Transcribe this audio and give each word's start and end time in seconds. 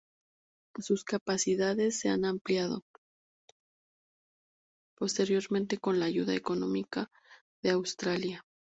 Sus 0.79 1.03
capacidades 1.03 1.99
se 1.99 2.09
han 2.09 2.25
ampliado 2.25 2.81
posteriormente 4.97 5.77
con 5.77 5.99
la 5.99 6.05
ayuda 6.05 6.33
económica 6.33 7.11
de 7.61 7.69
Australia. 7.69 8.43